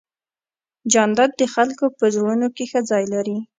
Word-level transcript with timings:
جانداد 0.93 1.31
د 1.37 1.41
خلکو 1.53 1.85
په 1.97 2.05
زړونو 2.15 2.47
کې 2.55 2.63
ښه 2.71 2.79
ځای 2.91 3.03
لري. 3.13 3.37